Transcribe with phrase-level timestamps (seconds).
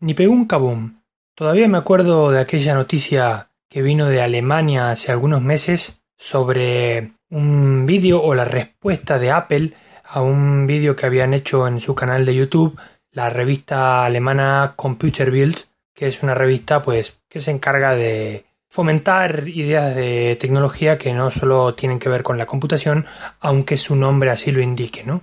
[0.00, 1.02] ni pegó un kaboom.
[1.34, 7.84] Todavía me acuerdo de aquella noticia que vino de Alemania hace algunos meses sobre un
[7.86, 9.74] vídeo o la respuesta de Apple
[10.04, 12.78] a un vídeo que habían hecho en su canal de YouTube
[13.12, 15.56] la revista alemana Computer Bild,
[15.94, 21.30] que es una revista pues que se encarga de fomentar ideas de tecnología que no
[21.30, 23.06] solo tienen que ver con la computación,
[23.40, 25.22] aunque su nombre así lo indique, ¿no?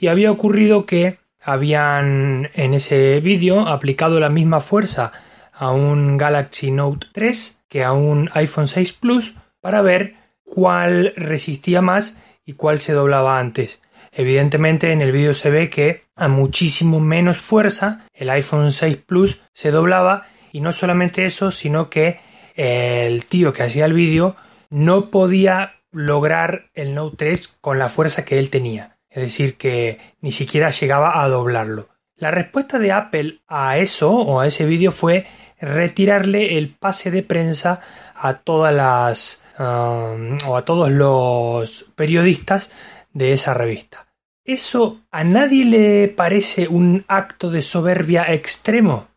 [0.00, 5.12] Y había ocurrido que habían en ese vídeo aplicado la misma fuerza
[5.52, 11.80] a un Galaxy Note 3 que a un iPhone 6 Plus para ver cuál resistía
[11.80, 13.80] más y cuál se doblaba antes.
[14.10, 19.42] Evidentemente en el vídeo se ve que a muchísimo menos fuerza el iPhone 6 Plus
[19.52, 22.18] se doblaba y no solamente eso, sino que
[22.56, 24.34] el tío que hacía el vídeo
[24.68, 28.95] no podía lograr el Note 3 con la fuerza que él tenía.
[29.16, 31.88] Es decir, que ni siquiera llegaba a doblarlo.
[32.16, 35.26] La respuesta de Apple a eso o a ese vídeo fue
[35.58, 37.80] retirarle el pase de prensa
[38.14, 42.70] a todas las um, o a todos los periodistas
[43.14, 44.06] de esa revista.
[44.44, 49.08] ¿Eso a nadie le parece un acto de soberbia extremo?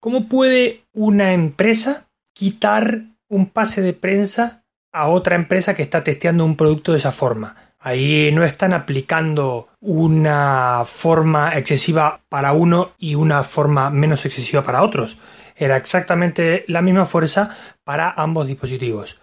[0.00, 6.44] ¿Cómo puede una empresa quitar un pase de prensa a otra empresa que está testeando
[6.44, 7.65] un producto de esa forma?
[7.86, 14.82] Ahí no están aplicando una forma excesiva para uno y una forma menos excesiva para
[14.82, 15.20] otros.
[15.54, 19.20] Era exactamente la misma fuerza para ambos dispositivos.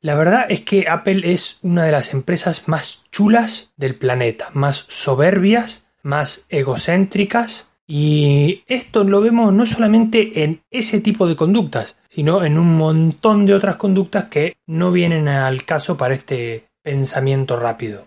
[0.00, 4.86] La verdad es que Apple es una de las empresas más chulas del planeta, más
[4.88, 12.44] soberbias, más egocéntricas y esto lo vemos no solamente en ese tipo de conductas, sino
[12.44, 18.04] en un montón de otras conductas que no vienen al caso para este pensamiento rápido.